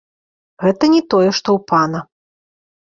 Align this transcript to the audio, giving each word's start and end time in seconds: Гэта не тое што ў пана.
Гэта 0.63 0.89
не 0.95 1.01
тое 1.15 1.29
што 1.29 1.37
ў 1.53 1.59
пана. 1.73 2.05